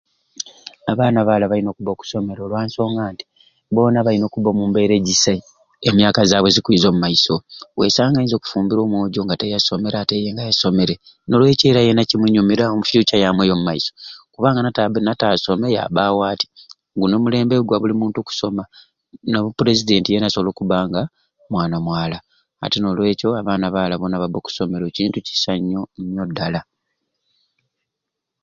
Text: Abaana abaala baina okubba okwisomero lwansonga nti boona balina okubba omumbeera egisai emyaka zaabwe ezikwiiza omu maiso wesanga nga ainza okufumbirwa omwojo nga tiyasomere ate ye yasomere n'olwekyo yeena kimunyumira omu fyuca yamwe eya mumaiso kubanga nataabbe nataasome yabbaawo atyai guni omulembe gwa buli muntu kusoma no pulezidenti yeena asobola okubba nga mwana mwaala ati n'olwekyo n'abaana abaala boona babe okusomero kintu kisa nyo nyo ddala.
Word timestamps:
Abaana 0.91 1.17
abaala 1.19 1.45
baina 1.51 1.67
okubba 1.71 1.91
okwisomero 1.93 2.41
lwansonga 2.51 3.03
nti 3.13 3.25
boona 3.73 3.99
balina 4.05 4.25
okubba 4.27 4.49
omumbeera 4.51 4.93
egisai 4.99 5.41
emyaka 5.89 6.21
zaabwe 6.29 6.47
ezikwiiza 6.51 6.87
omu 6.89 6.99
maiso 7.03 7.35
wesanga 7.79 8.09
nga 8.11 8.19
ainza 8.21 8.35
okufumbirwa 8.37 8.83
omwojo 8.85 9.19
nga 9.25 9.35
tiyasomere 9.39 9.95
ate 9.99 10.15
ye 10.23 10.31
yasomere 10.49 10.95
n'olwekyo 11.27 11.65
yeena 11.75 12.03
kimunyumira 12.09 12.63
omu 12.73 12.83
fyuca 12.89 13.15
yamwe 13.23 13.43
eya 13.45 13.55
mumaiso 13.59 13.91
kubanga 14.33 14.59
nataabbe 14.65 14.99
nataasome 15.01 15.67
yabbaawo 15.77 16.19
atyai 16.31 16.51
guni 16.99 17.13
omulembe 17.17 17.55
gwa 17.67 17.77
buli 17.81 17.95
muntu 18.01 18.17
kusoma 18.27 18.63
no 19.31 19.39
pulezidenti 19.57 20.07
yeena 20.13 20.27
asobola 20.29 20.49
okubba 20.51 20.77
nga 20.87 21.01
mwana 21.51 21.75
mwaala 21.85 22.17
ati 22.63 22.77
n'olwekyo 22.79 23.27
n'abaana 23.33 23.65
abaala 23.67 23.93
boona 23.99 24.21
babe 24.21 24.37
okusomero 24.39 24.85
kintu 24.95 25.17
kisa 25.27 25.51
nyo 25.69 25.81
nyo 26.13 26.23
ddala. 26.29 26.61